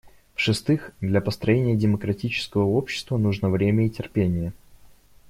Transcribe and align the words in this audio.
В-шестых, 0.33 0.93
для 0.99 1.21
построения 1.21 1.75
демократического 1.75 2.63
общества 2.63 3.17
нужно 3.19 3.51
время 3.51 3.85
и 3.85 3.89
терпение. 3.91 4.51